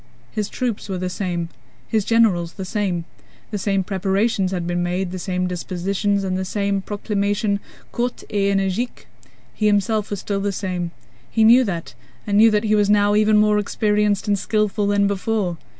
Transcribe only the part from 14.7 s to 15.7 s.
than before.